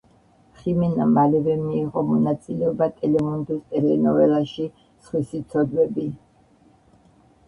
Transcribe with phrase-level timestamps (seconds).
[0.59, 4.65] ხიმენა მალევე მიიღო მონაწილეობა ტელემუნდოს ტელენოველაში
[5.09, 6.07] „სხვისი ცოდვები“.